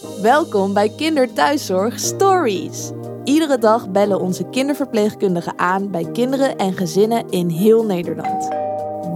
Welkom 0.00 0.72
bij 0.72 0.88
Kinderthuiszorg 0.96 1.98
Stories. 1.98 2.90
Iedere 3.24 3.58
dag 3.58 3.90
bellen 3.90 4.20
onze 4.20 4.44
kinderverpleegkundigen 4.44 5.58
aan 5.58 5.90
bij 5.90 6.10
kinderen 6.12 6.56
en 6.56 6.72
gezinnen 6.72 7.28
in 7.30 7.48
heel 7.48 7.84
Nederland. 7.84 8.48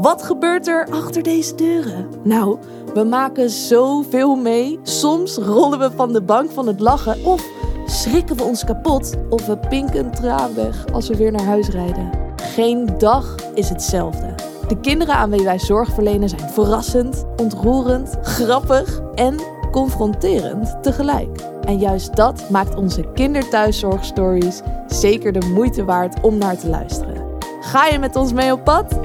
Wat 0.00 0.22
gebeurt 0.22 0.68
er 0.68 0.88
achter 0.90 1.22
deze 1.22 1.54
deuren? 1.54 2.08
Nou, 2.22 2.58
we 2.94 3.04
maken 3.04 3.50
zoveel 3.50 4.36
mee. 4.36 4.80
Soms 4.82 5.36
rollen 5.36 5.78
we 5.78 5.90
van 5.96 6.12
de 6.12 6.22
bank 6.22 6.50
van 6.50 6.66
het 6.66 6.80
lachen 6.80 7.24
of 7.24 7.48
schrikken 7.86 8.36
we 8.36 8.42
ons 8.42 8.64
kapot 8.64 9.14
of 9.28 9.46
we 9.46 9.58
pinken 9.58 10.04
een 10.04 10.12
traan 10.12 10.54
weg 10.54 10.86
als 10.92 11.08
we 11.08 11.16
weer 11.16 11.32
naar 11.32 11.46
huis 11.46 11.68
rijden. 11.68 12.10
Geen 12.36 12.98
dag 12.98 13.36
is 13.54 13.68
hetzelfde. 13.68 14.34
De 14.68 14.80
kinderen 14.80 15.14
aan 15.14 15.30
wie 15.30 15.44
wij 15.44 15.58
zorg 15.58 15.92
verlenen 15.92 16.28
zijn 16.28 16.50
verrassend, 16.50 17.24
ontroerend, 17.36 18.16
grappig 18.22 19.00
en 19.14 19.51
confronterend 19.72 20.82
tegelijk. 20.82 21.40
En 21.40 21.78
juist 21.78 22.16
dat 22.16 22.50
maakt 22.50 22.74
onze 22.74 23.10
kinderthuiszorgstories 23.14 24.60
zeker 24.86 25.32
de 25.32 25.46
moeite 25.46 25.84
waard 25.84 26.20
om 26.20 26.38
naar 26.38 26.58
te 26.58 26.68
luisteren. 26.68 27.38
Ga 27.60 27.86
je 27.86 27.98
met 27.98 28.16
ons 28.16 28.32
mee 28.32 28.52
op 28.52 28.64
pad? 28.64 29.00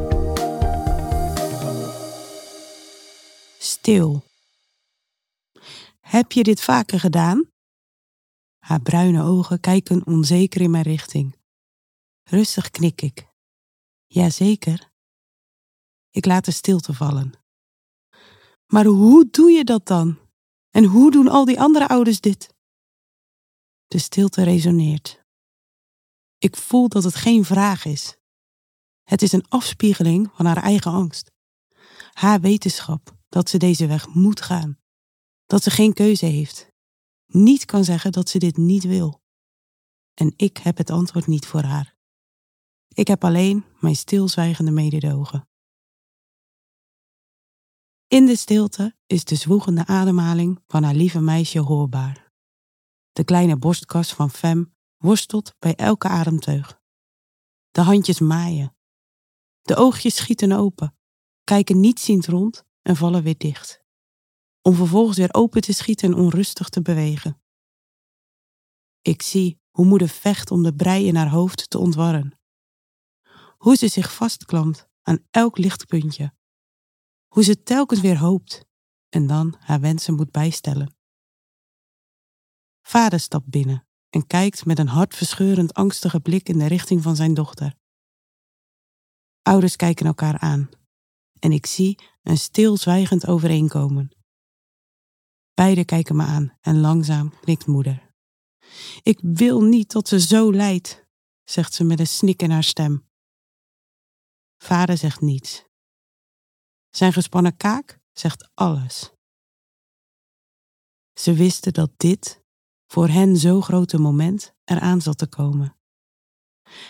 Stil. 3.58 4.24
Heb 6.00 6.32
je 6.32 6.44
dit 6.44 6.62
vaker 6.62 7.00
gedaan? 7.00 7.50
Haar 8.58 8.82
bruine 8.82 9.24
ogen 9.24 9.60
kijken 9.60 10.06
onzeker 10.06 10.62
in 10.62 10.72
mijn 10.72 10.84
richting. 10.84 11.36
Rustig 12.24 12.70
knik 12.70 13.02
ik. 13.02 13.28
Jazeker. 14.06 14.92
Ik 16.10 16.26
laat 16.26 16.46
de 16.46 16.52
stilte 16.52 16.94
vallen. 16.94 17.34
Maar 18.66 18.86
hoe 18.86 19.28
doe 19.32 19.52
je 19.52 19.64
dat 19.64 19.86
dan? 19.86 20.18
En 20.78 20.84
hoe 20.84 21.12
doen 21.12 21.28
al 21.28 21.46
die 21.46 21.60
andere 21.60 21.88
ouders 21.88 22.20
dit? 22.20 22.54
De 23.88 23.98
stilte 23.98 24.44
resoneert. 24.44 25.24
Ik 26.38 26.56
voel 26.56 26.90
dat 26.90 27.04
het 27.04 27.16
geen 27.16 27.46
vraag 27.46 27.86
is. 27.86 28.18
Het 29.04 29.22
is 29.22 29.32
een 29.32 29.48
afspiegeling 29.48 30.30
van 30.34 30.46
haar 30.46 30.64
eigen 30.64 30.92
angst. 30.92 31.32
Haar 32.14 32.42
wetenschap 32.42 33.18
dat 33.30 33.50
ze 33.50 33.58
deze 33.58 33.88
weg 33.88 34.08
moet 34.08 34.42
gaan. 34.42 34.78
Dat 35.46 35.64
ze 35.64 35.70
geen 35.70 35.94
keuze 35.94 36.26
heeft. 36.26 36.72
Niet 37.26 37.66
kan 37.66 37.84
zeggen 37.84 38.12
dat 38.12 38.30
ze 38.30 38.38
dit 38.38 38.58
niet 38.58 38.84
wil. 38.84 39.22
En 40.14 40.34
ik 40.36 40.58
heb 40.58 40.78
het 40.78 40.90
antwoord 40.90 41.28
niet 41.28 41.46
voor 41.46 41.64
haar. 41.64 41.96
Ik 42.88 43.08
heb 43.08 43.24
alleen 43.24 43.66
mijn 43.80 43.96
stilzwijgende 43.96 44.72
mededogen. 44.72 45.48
In 48.10 48.26
de 48.26 48.36
stilte 48.36 48.96
is 49.06 49.24
de 49.24 49.36
zwoegende 49.36 49.86
ademhaling 49.86 50.60
van 50.68 50.84
haar 50.84 50.94
lieve 50.94 51.20
meisje 51.20 51.60
hoorbaar. 51.60 52.32
De 53.12 53.24
kleine 53.24 53.58
borstkas 53.58 54.14
van 54.14 54.30
Fem 54.30 54.76
worstelt 54.98 55.56
bij 55.60 55.76
elke 55.76 56.08
ademteug. 56.08 56.82
De 57.72 57.82
handjes 57.82 58.20
maaien. 58.20 58.76
De 59.62 59.76
oogjes 59.76 60.16
schieten 60.16 60.52
open, 60.52 60.98
kijken 61.44 61.80
nietziend 61.80 62.26
rond 62.26 62.66
en 62.82 62.96
vallen 62.96 63.24
weer 63.24 63.38
dicht. 63.38 63.84
Om 64.62 64.74
vervolgens 64.74 65.18
weer 65.18 65.34
open 65.34 65.62
te 65.62 65.74
schieten 65.74 66.12
en 66.12 66.18
onrustig 66.18 66.70
te 66.70 66.82
bewegen. 66.82 67.42
Ik 69.02 69.22
zie 69.22 69.62
hoe 69.70 69.86
moeder 69.86 70.10
vecht 70.10 70.52
om 70.52 70.64
de 70.64 70.76
brei 70.76 71.08
in 71.08 71.16
haar 71.16 71.30
hoofd 71.30 71.70
te 71.70 71.78
ontwarren. 71.78 72.40
Hoe 73.58 73.76
ze 73.76 73.88
zich 73.88 74.14
vastklampt 74.14 74.90
aan 75.02 75.26
elk 75.32 75.58
lichtpuntje 75.58 76.36
hoe 77.38 77.46
ze 77.46 77.64
telkens 77.64 78.02
weer 78.02 78.18
hoopt 78.18 78.66
en 79.10 79.28
dan 79.28 79.56
haar 79.60 79.80
wensen 79.80 80.14
moet 80.14 80.32
bijstellen. 80.32 80.96
Vader 82.82 83.20
stapt 83.20 83.46
binnen 83.46 83.88
en 84.10 84.28
kijkt 84.28 84.66
met 84.66 84.80
een 84.80 84.88
hartverscheurend 84.88 85.74
angstige 85.74 86.20
blik 86.20 86.50
in 86.50 86.58
de 86.58 86.66
richting 86.66 87.04
van 87.04 87.16
zijn 87.16 87.34
dochter. 87.34 87.76
Ouders 89.42 89.76
kijken 89.76 90.06
elkaar 90.06 90.40
aan 90.40 90.70
en 91.40 91.52
ik 91.52 91.66
zie 91.66 92.00
een 92.22 92.38
stilzwijgend 92.38 93.28
overeenkomen. 93.28 94.12
Beiden 95.54 95.86
kijken 95.86 96.16
me 96.16 96.24
aan 96.24 96.58
en 96.62 96.80
langzaam 96.80 97.40
knikt 97.40 97.66
moeder. 97.66 98.14
Ik 99.02 99.20
wil 99.22 99.62
niet 99.62 99.92
dat 99.92 100.08
ze 100.08 100.20
zo 100.20 100.52
lijdt, 100.54 101.06
zegt 101.44 101.74
ze 101.74 101.84
met 101.84 102.00
een 102.00 102.08
snik 102.08 102.42
in 102.42 102.52
haar 102.52 102.64
stem. 102.64 103.08
Vader 104.58 104.98
zegt 104.98 105.22
niets 105.22 105.67
zijn 106.98 107.14
gespannen 107.14 107.58
kaak 107.58 108.00
zegt 108.12 108.50
alles. 108.54 109.12
Ze 111.14 111.34
wisten 111.34 111.74
dat 111.74 111.92
dit, 111.98 112.42
voor 112.88 113.08
hen 113.08 113.38
zo 113.38 113.62
grote 113.62 113.98
moment, 113.98 114.54
eraan 114.64 115.02
zat 115.02 115.18
te 115.18 115.28
komen. 115.28 115.78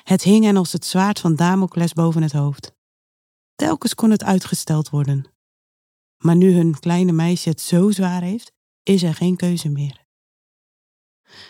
Het 0.04 0.22
hing 0.22 0.44
hen 0.44 0.58
als 0.58 0.72
het 0.72 0.86
zwaard 0.86 1.20
van 1.20 1.36
Damocles 1.36 1.94
boven 1.94 2.22
het 2.22 2.32
hoofd. 2.32 2.76
Telkens 3.56 3.96
kon 3.96 4.12
het 4.12 4.24
uitgesteld 4.24 4.90
worden. 4.90 5.32
Maar 6.18 6.36
nu 6.36 6.54
hun 6.54 6.80
kleine 6.80 7.12
meisje 7.12 7.50
het 7.50 7.62
zo 7.62 7.92
zwaar 7.92 8.22
heeft, 8.22 8.52
is 8.84 9.04
er 9.04 9.16
geen 9.16 9.36
keuze 9.36 9.70
meer. 9.70 10.06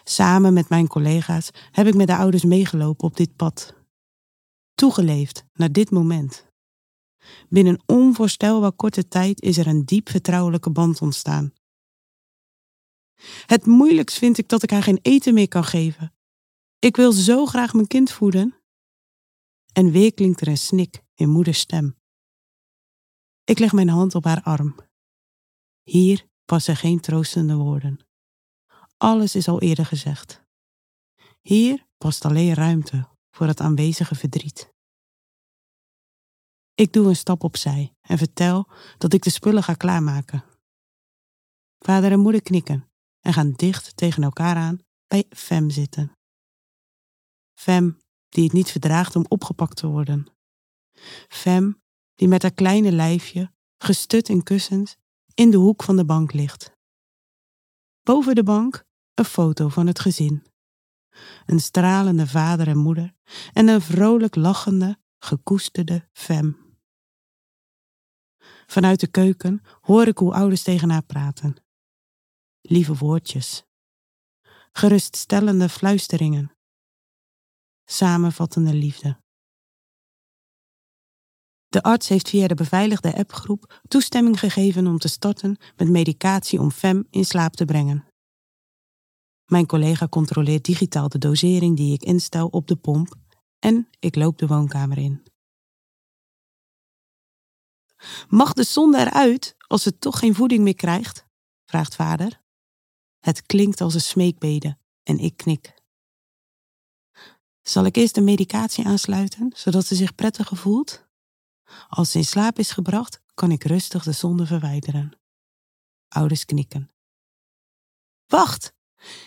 Samen 0.03 0.53
met 0.53 0.69
mijn 0.69 0.87
collega's 0.87 1.49
heb 1.71 1.87
ik 1.87 1.95
met 1.95 2.07
de 2.07 2.15
ouders 2.15 2.43
meegelopen 2.43 3.07
op 3.07 3.15
dit 3.15 3.35
pad. 3.35 3.73
Toegeleefd 4.75 5.45
naar 5.53 5.71
dit 5.71 5.91
moment. 5.91 6.46
Binnen 7.49 7.81
onvoorstelbaar 7.85 8.71
korte 8.71 9.07
tijd 9.07 9.41
is 9.41 9.57
er 9.57 9.67
een 9.67 9.85
diep 9.85 10.09
vertrouwelijke 10.09 10.69
band 10.69 11.01
ontstaan. 11.01 11.53
Het 13.45 13.65
moeilijkst 13.65 14.17
vind 14.17 14.37
ik 14.37 14.49
dat 14.49 14.63
ik 14.63 14.69
haar 14.69 14.83
geen 14.83 14.99
eten 15.01 15.33
meer 15.33 15.47
kan 15.47 15.63
geven. 15.63 16.13
Ik 16.79 16.95
wil 16.95 17.11
zo 17.11 17.45
graag 17.45 17.73
mijn 17.73 17.87
kind 17.87 18.11
voeden. 18.11 18.55
En 19.73 19.91
weer 19.91 20.13
klinkt 20.13 20.41
er 20.41 20.47
een 20.47 20.57
snik 20.57 21.03
in 21.15 21.29
moeders 21.29 21.59
stem. 21.59 21.95
Ik 23.43 23.59
leg 23.59 23.71
mijn 23.71 23.89
hand 23.89 24.15
op 24.15 24.23
haar 24.23 24.41
arm. 24.43 24.75
Hier 25.83 26.27
passen 26.45 26.75
geen 26.75 26.99
troostende 26.99 27.55
woorden. 27.55 27.99
Alles 28.97 29.35
is 29.35 29.47
al 29.47 29.61
eerder 29.61 29.85
gezegd. 29.85 30.41
Hier 31.41 31.85
past 31.97 32.25
alleen 32.25 32.53
ruimte 32.53 33.07
voor 33.31 33.47
het 33.47 33.59
aanwezige 33.59 34.15
verdriet. 34.15 34.75
Ik 36.79 36.93
doe 36.93 37.07
een 37.07 37.15
stap 37.15 37.43
opzij 37.43 37.95
en 38.01 38.17
vertel 38.17 38.67
dat 38.97 39.13
ik 39.13 39.23
de 39.23 39.29
spullen 39.29 39.63
ga 39.63 39.73
klaarmaken. 39.73 40.43
Vader 41.79 42.11
en 42.11 42.19
moeder 42.19 42.41
knikken 42.41 42.89
en 43.19 43.33
gaan 43.33 43.51
dicht 43.51 43.97
tegen 43.97 44.23
elkaar 44.23 44.55
aan 44.55 44.79
bij 45.07 45.25
Fem 45.29 45.69
zitten. 45.69 46.11
Fem, 47.59 47.97
die 48.29 48.43
het 48.43 48.53
niet 48.53 48.71
verdraagt 48.71 49.15
om 49.15 49.25
opgepakt 49.27 49.77
te 49.77 49.87
worden. 49.87 50.27
Fem, 51.27 51.81
die 52.15 52.27
met 52.27 52.41
haar 52.41 52.53
kleine 52.53 52.91
lijfje, 52.91 53.51
gestut 53.77 54.29
in 54.29 54.43
kussens, 54.43 54.97
in 55.33 55.51
de 55.51 55.57
hoek 55.57 55.83
van 55.83 55.95
de 55.95 56.05
bank 56.05 56.33
ligt. 56.33 56.71
Boven 58.03 58.35
de 58.35 58.43
bank 58.43 58.85
een 59.13 59.25
foto 59.25 59.69
van 59.69 59.87
het 59.87 59.99
gezin. 59.99 60.45
Een 61.45 61.59
stralende 61.59 62.27
vader 62.27 62.67
en 62.67 62.77
moeder 62.77 63.13
en 63.53 63.67
een 63.67 63.81
vrolijk 63.81 64.35
lachende, 64.35 64.99
gekoesterde 65.17 66.09
Fem. 66.13 66.66
Vanuit 68.69 68.99
de 68.99 69.07
keuken 69.07 69.61
hoor 69.81 70.07
ik 70.07 70.17
hoe 70.17 70.33
ouders 70.33 70.63
tegen 70.63 70.89
haar 70.89 71.03
praten. 71.03 71.55
Lieve 72.61 72.95
woordjes. 72.95 73.63
Geruststellende 74.71 75.69
fluisteringen. 75.69 76.51
Samenvattende 77.85 78.73
liefde. 78.73 79.19
De 81.67 81.83
arts 81.83 82.07
heeft 82.07 82.29
via 82.29 82.47
de 82.47 82.55
beveiligde 82.55 83.15
appgroep 83.15 83.81
toestemming 83.87 84.39
gegeven 84.39 84.87
om 84.87 84.97
te 84.97 85.07
starten 85.07 85.57
met 85.75 85.89
medicatie 85.89 86.59
om 86.59 86.71
FEM 86.71 87.07
in 87.09 87.25
slaap 87.25 87.55
te 87.55 87.65
brengen. 87.65 88.07
Mijn 89.45 89.65
collega 89.65 90.07
controleert 90.07 90.65
digitaal 90.65 91.09
de 91.09 91.17
dosering 91.17 91.77
die 91.77 91.93
ik 91.93 92.03
instel 92.03 92.47
op 92.47 92.67
de 92.67 92.75
pomp 92.75 93.15
en 93.59 93.89
ik 93.99 94.15
loop 94.15 94.37
de 94.37 94.47
woonkamer 94.47 94.97
in. 94.97 95.23
Mag 98.29 98.53
de 98.53 98.63
zonde 98.63 98.97
eruit 98.97 99.55
als 99.67 99.83
ze 99.83 99.97
toch 99.97 100.19
geen 100.19 100.35
voeding 100.35 100.63
meer 100.63 100.75
krijgt? 100.75 101.25
vraagt 101.65 101.95
vader. 101.95 102.41
Het 103.19 103.45
klinkt 103.45 103.81
als 103.81 103.93
een 103.93 104.01
smeekbede 104.01 104.77
en 105.03 105.19
ik 105.19 105.37
knik. 105.37 105.73
Zal 107.61 107.85
ik 107.85 107.95
eerst 107.95 108.15
de 108.15 108.21
medicatie 108.21 108.85
aansluiten, 108.85 109.51
zodat 109.55 109.85
ze 109.85 109.95
zich 109.95 110.15
prettiger 110.15 110.57
voelt? 110.57 111.05
Als 111.89 112.11
ze 112.11 112.17
in 112.17 112.25
slaap 112.25 112.59
is 112.59 112.71
gebracht, 112.71 113.21
kan 113.33 113.51
ik 113.51 113.63
rustig 113.63 114.03
de 114.03 114.11
zonde 114.11 114.45
verwijderen. 114.45 115.19
Ouders 116.07 116.45
knikken. 116.45 116.91
Wacht, 118.27 118.73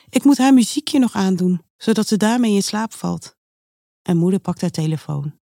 ik 0.09 0.25
moet 0.25 0.39
haar 0.39 0.55
muziekje 0.55 0.99
nog 0.99 1.15
aandoen, 1.15 1.63
zodat 1.77 2.09
ze 2.09 2.17
daarmee 2.17 2.55
in 2.55 2.63
slaap 2.63 2.93
valt. 2.93 3.37
En 4.03 4.17
moeder 4.17 4.41
pakt 4.41 4.61
haar 4.61 4.71
telefoon. 4.71 5.40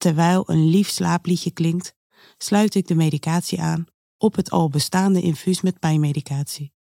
Terwijl 0.00 0.50
een 0.50 0.68
lief 0.68 0.88
slaapliedje 0.88 1.50
klinkt, 1.50 1.94
sluit 2.38 2.74
ik 2.74 2.86
de 2.86 2.94
medicatie 2.94 3.60
aan 3.60 3.86
op 4.16 4.34
het 4.34 4.50
al 4.50 4.68
bestaande 4.68 5.20
infuus 5.22 5.60
met 5.60 5.78
pijnmedicatie. 5.78 6.72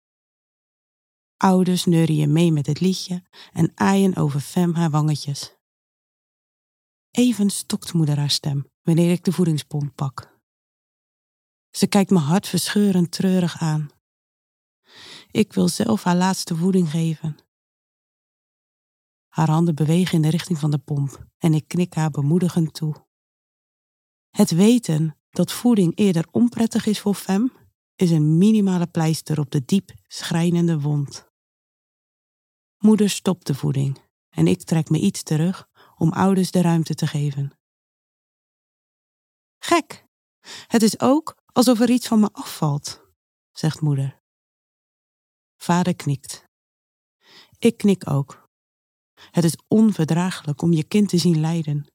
Ouders 1.37 1.85
neurien 1.85 2.31
mee 2.31 2.51
met 2.51 2.65
het 2.65 2.79
liedje 2.79 3.23
en 3.51 3.71
aaien 3.75 4.15
over 4.15 4.39
Fem 4.39 4.73
haar 4.73 4.89
wangetjes. 4.89 5.55
Even 7.11 7.49
stokt 7.49 7.93
moeder 7.93 8.17
haar 8.17 8.29
stem 8.29 8.71
wanneer 8.81 9.11
ik 9.11 9.23
de 9.23 9.31
voedingspomp 9.31 9.95
pak. 9.95 10.39
Ze 11.69 11.87
kijkt 11.87 12.09
me 12.09 12.19
hartverscheurend 12.19 13.11
treurig 13.11 13.57
aan. 13.61 13.89
Ik 15.31 15.53
wil 15.53 15.67
zelf 15.67 16.03
haar 16.03 16.15
laatste 16.15 16.55
voeding 16.55 16.89
geven. 16.89 17.37
Haar 19.27 19.49
handen 19.49 19.75
bewegen 19.75 20.15
in 20.15 20.21
de 20.21 20.29
richting 20.29 20.59
van 20.59 20.71
de 20.71 20.77
pomp 20.77 21.27
en 21.37 21.53
ik 21.53 21.67
knik 21.67 21.93
haar 21.93 22.11
bemoedigend 22.11 22.73
toe. 22.73 23.07
Het 24.29 24.51
weten 24.51 25.17
dat 25.29 25.51
voeding 25.51 25.97
eerder 25.97 26.27
onprettig 26.31 26.85
is 26.85 26.99
voor 26.99 27.13
Fem 27.13 27.51
is 27.95 28.11
een 28.11 28.37
minimale 28.37 28.87
pleister 28.87 29.39
op 29.39 29.51
de 29.51 29.65
diep 29.65 29.91
schrijnende 30.07 30.79
wond. 30.79 31.27
Moeder 32.77 33.09
stopt 33.09 33.47
de 33.47 33.55
voeding 33.55 33.97
en 34.29 34.47
ik 34.47 34.63
trek 34.63 34.89
me 34.89 34.99
iets 34.99 35.23
terug 35.23 35.69
om 35.95 36.11
ouders 36.11 36.51
de 36.51 36.61
ruimte 36.61 36.95
te 36.95 37.07
geven. 37.07 37.51
Gek! 39.59 40.07
Het 40.67 40.81
is 40.81 40.99
ook 40.99 41.35
alsof 41.51 41.79
er 41.79 41.89
iets 41.89 42.07
van 42.07 42.19
me 42.19 42.29
afvalt, 42.31 43.01
zegt 43.51 43.81
moeder. 43.81 44.19
Vader 45.57 45.95
knikt. 45.95 46.43
Ik 47.57 47.77
knik 47.77 48.09
ook. 48.09 48.47
Het 49.31 49.43
is 49.43 49.57
onverdraaglijk 49.67 50.61
om 50.61 50.73
je 50.73 50.83
kind 50.83 51.09
te 51.09 51.17
zien 51.17 51.39
lijden. 51.39 51.87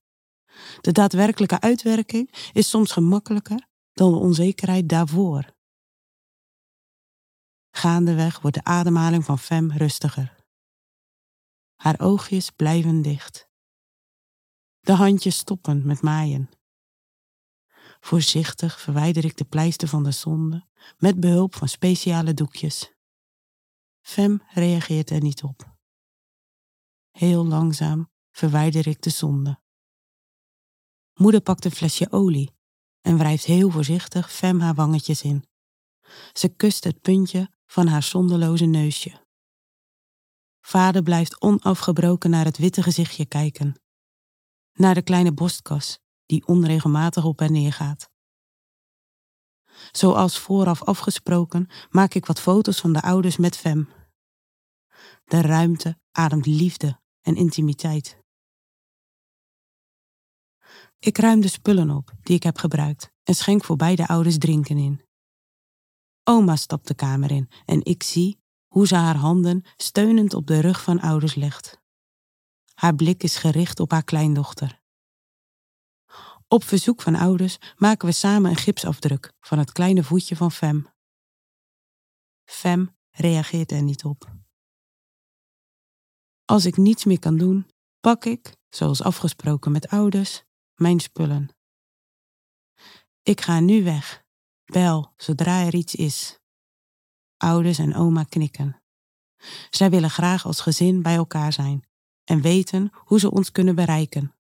De 0.81 0.93
daadwerkelijke 0.93 1.61
uitwerking 1.61 2.51
is 2.53 2.69
soms 2.69 2.93
gemakkelijker 2.93 3.67
dan 3.93 4.13
de 4.13 4.19
onzekerheid 4.19 4.89
daarvoor. 4.89 5.55
Gaandeweg 7.71 8.41
wordt 8.41 8.57
de 8.57 8.65
ademhaling 8.65 9.25
van 9.25 9.39
Fem 9.39 9.73
rustiger. 9.73 10.35
Haar 11.75 12.01
oogjes 12.01 12.51
blijven 12.51 13.03
dicht. 13.03 13.49
De 14.81 14.93
handjes 14.93 15.37
stoppen 15.37 15.87
met 15.87 16.03
maaien. 16.03 16.51
Voorzichtig 18.01 18.81
verwijder 18.81 19.25
ik 19.25 19.37
de 19.37 19.45
pleister 19.45 19.89
van 19.89 20.03
de 20.03 20.11
zonde 20.11 20.67
met 20.97 21.21
behulp 21.21 21.55
van 21.55 21.69
speciale 21.69 22.35
doekjes. 22.35 22.93
Fem 24.01 24.43
reageert 24.49 25.11
er 25.11 25.21
niet 25.21 25.43
op. 25.43 25.77
Heel 27.11 27.47
langzaam 27.47 28.11
verwijder 28.31 28.87
ik 28.87 29.03
de 29.03 29.11
zonde. 29.11 29.63
Moeder 31.15 31.41
pakt 31.41 31.65
een 31.65 31.71
flesje 31.71 32.13
olie 32.13 32.53
en 33.01 33.19
wrijft 33.19 33.45
heel 33.45 33.71
voorzichtig 33.71 34.33
Fem 34.33 34.61
haar 34.61 34.75
wangetjes 34.75 35.23
in. 35.23 35.45
Ze 36.33 36.49
kust 36.49 36.85
het 36.85 37.01
puntje 37.01 37.51
van 37.67 37.87
haar 37.87 38.03
zondeloze 38.03 38.65
neusje. 38.65 39.23
Vader 40.61 41.03
blijft 41.03 41.41
onafgebroken 41.41 42.31
naar 42.31 42.45
het 42.45 42.59
witte 42.59 42.83
gezichtje 42.83 43.27
kijken. 43.27 43.75
Naar 44.73 44.95
de 44.95 45.03
kleine 45.03 45.33
borstkas 45.33 45.99
die 46.27 46.47
onregelmatig 46.47 47.25
op 47.25 47.41
en 47.41 47.53
neer 47.53 47.73
gaat. 47.73 48.11
Zoals 49.93 50.39
vooraf 50.39 50.83
afgesproken 50.83 51.69
maak 51.91 52.15
ik 52.15 52.27
wat 52.27 52.41
foto's 52.41 52.81
van 52.81 52.93
de 52.93 53.03
ouders 53.03 53.37
met 53.37 53.57
Fem. 53.57 53.89
De 55.25 55.41
ruimte 55.41 55.99
ademt 56.11 56.47
liefde 56.47 57.01
en 57.21 57.37
intimiteit. 57.37 58.24
Ik 60.99 61.19
ruim 61.19 61.41
de 61.41 61.49
spullen 61.49 61.91
op 61.91 62.13
die 62.23 62.37
ik 62.37 62.43
heb 62.43 62.59
gebruikt 62.59 63.11
en 63.23 63.35
schenk 63.35 63.65
voor 63.65 63.77
beide 63.77 64.07
ouders 64.07 64.39
drinken 64.39 64.79
in. 64.79 65.03
Oma 66.25 66.57
stapt 66.57 66.87
de 66.87 66.95
kamer 66.95 67.31
in 67.31 67.51
en 67.65 67.85
ik 67.85 68.03
zie 68.03 68.43
hoe 68.67 68.87
ze 68.87 68.95
haar 68.95 69.17
handen 69.17 69.65
steunend 69.77 70.35
op 70.35 70.47
de 70.47 70.61
rug 70.61 70.83
van 70.83 71.01
ouders 71.01 71.35
legt. 71.35 71.83
Haar 72.75 72.95
blik 72.95 73.23
is 73.23 73.37
gericht 73.37 73.81
op 73.81 73.91
haar 73.91 74.05
kleindochter. 74.05 74.83
Op 76.49 76.65
verzoek 76.65 77.03
van 77.03 77.15
ouders 77.15 77.59
maken 77.77 78.09
we 78.09 78.15
samen 78.15 78.51
een 78.51 78.57
gipsafdruk 78.57 79.33
van 79.41 79.59
het 79.59 79.73
kleine 79.73 80.05
voetje 80.05 80.37
van 80.37 80.53
Fem. 80.53 80.87
Fem 82.45 82.97
reageert 83.11 83.73
er 83.73 83.83
niet 83.83 84.05
op. 84.05 84.33
Als 86.45 86.65
ik 86.65 86.77
niets 86.77 87.05
meer 87.05 87.19
kan 87.19 87.37
doen, 87.37 87.67
pak 88.01 88.25
ik, 88.25 88.57
zoals 88.69 89.03
afgesproken 89.03 89.73
met 89.73 89.89
ouders, 89.89 90.45
mijn 90.75 91.01
spullen. 91.01 91.49
Ik 93.23 93.41
ga 93.41 93.61
nu 93.61 93.85
weg. 93.85 94.25
Bel 94.65 95.13
zodra 95.17 95.65
er 95.67 95.75
iets 95.75 95.95
is. 95.95 96.39
Ouders 97.37 97.79
en 97.79 97.95
oma 97.95 98.25
knikken. 98.25 98.83
Zij 99.71 99.91
willen 99.91 100.11
graag 100.11 100.47
als 100.47 100.61
gezin 100.61 101.03
bij 101.03 101.15
elkaar 101.15 101.53
zijn 101.53 101.89
en 102.25 102.41
weten 102.41 102.91
hoe 102.95 103.19
ze 103.19 103.31
ons 103.31 103.53
kunnen 103.53 103.75
bereiken. 103.75 104.35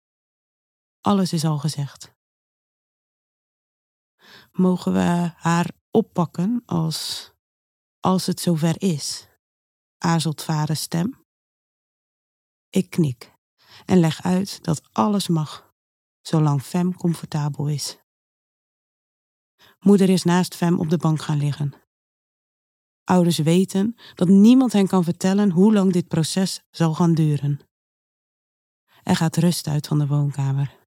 Alles 1.01 1.33
is 1.33 1.45
al 1.45 1.59
gezegd. 1.59 2.15
Mogen 4.53 4.93
we 4.93 5.33
haar 5.37 5.71
oppakken 5.91 6.63
als, 6.67 7.31
als 8.01 8.27
het 8.27 8.41
zover 8.41 8.83
is? 8.83 9.29
Aarzelt 9.99 10.43
vaders 10.43 10.81
stem. 10.81 11.25
Ik 12.71 12.91
knik 12.91 13.35
en 13.87 13.99
leg 13.99 14.23
uit 14.23 14.65
dat 14.65 14.83
alles 14.93 15.29
mag, 15.29 15.64
zolang 16.27 16.63
Fem 16.63 16.97
comfortabel 16.97 17.69
is. 17.69 17.99
Moeder 19.79 20.09
is 20.09 20.23
naast 20.23 20.55
Fem 20.55 20.79
op 20.79 20.91
de 20.91 20.97
bank 20.97 21.21
gaan 21.21 21.39
liggen. 21.39 21.75
Ouders 23.05 23.39
weten 23.39 23.95
dat 24.15 24.29
niemand 24.29 24.73
hen 24.73 24.87
kan 24.87 25.05
vertellen 25.05 25.51
hoe 25.51 25.73
lang 25.73 25.93
dit 25.93 26.09
proces 26.09 26.63
zal 26.71 26.95
gaan 26.95 27.15
duren. 27.15 27.61
Er 29.03 29.17
gaat 29.17 29.37
rust 29.37 29.67
uit 29.67 29.87
van 29.87 29.99
de 29.99 30.07
woonkamer. 30.07 30.79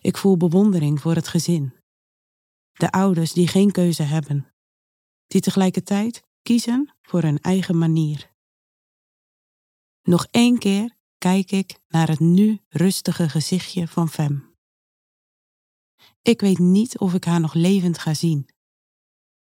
Ik 0.00 0.16
voel 0.16 0.36
bewondering 0.36 1.00
voor 1.00 1.14
het 1.14 1.28
gezin. 1.28 1.74
De 2.72 2.90
ouders 2.90 3.32
die 3.32 3.48
geen 3.48 3.70
keuze 3.70 4.02
hebben, 4.02 4.52
die 5.26 5.40
tegelijkertijd 5.40 6.22
kiezen 6.42 6.94
voor 7.02 7.22
hun 7.22 7.38
eigen 7.38 7.78
manier. 7.78 8.32
Nog 10.02 10.26
één 10.30 10.58
keer 10.58 10.96
kijk 11.18 11.50
ik 11.50 11.80
naar 11.88 12.08
het 12.08 12.20
nu 12.20 12.60
rustige 12.68 13.28
gezichtje 13.28 13.88
van 13.88 14.08
Fem. 14.08 14.47
Ik 16.28 16.40
weet 16.40 16.58
niet 16.58 16.98
of 16.98 17.14
ik 17.14 17.24
haar 17.24 17.40
nog 17.40 17.54
levend 17.54 17.98
ga 17.98 18.14
zien. 18.14 18.48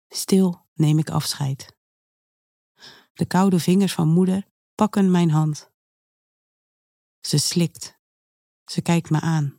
Stil 0.07 0.67
neem 0.73 0.99
ik 0.99 1.09
afscheid. 1.09 1.77
De 3.13 3.25
koude 3.25 3.59
vingers 3.59 3.93
van 3.93 4.07
moeder 4.07 4.47
pakken 4.75 5.11
mijn 5.11 5.29
hand. 5.29 5.71
Ze 7.19 7.37
slikt. 7.37 7.99
Ze 8.65 8.81
kijkt 8.81 9.09
me 9.09 9.19
aan. 9.19 9.57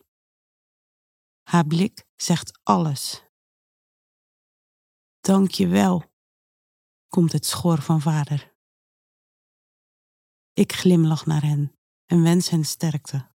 Haar 1.42 1.66
blik 1.66 2.06
zegt 2.16 2.60
alles. 2.62 3.24
Dank 5.20 5.50
je 5.50 5.66
wel, 5.66 6.12
komt 7.08 7.32
het 7.32 7.46
schor 7.46 7.82
van 7.82 8.00
vader. 8.00 8.54
Ik 10.52 10.72
glimlach 10.72 11.26
naar 11.26 11.42
hen 11.42 11.78
en 12.06 12.22
wens 12.22 12.48
hen 12.48 12.64
sterkte. 12.64 13.30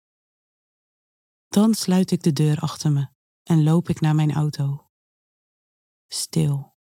Dan 1.48 1.74
sluit 1.74 2.10
ik 2.10 2.22
de 2.22 2.32
deur 2.32 2.60
achter 2.60 2.92
me 2.92 3.14
en 3.46 3.62
loop 3.62 3.88
ik 3.88 4.00
naar 4.00 4.14
mijn 4.14 4.32
auto. 4.32 4.90
Stil. 6.08 6.75